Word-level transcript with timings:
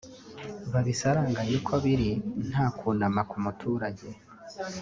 babisaranganye 0.73 1.53
uko 1.61 1.73
biri 1.83 2.09
nta 2.49 2.65
kunama 2.77 3.21
ku 3.29 3.37
muturage 3.43 4.07